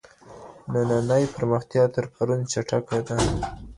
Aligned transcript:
نننۍ 0.71 1.23
پرمختيا 1.35 1.83
تر 1.95 2.05
پرون 2.13 2.39
چټکه 2.51 2.97
ده. 3.07 3.17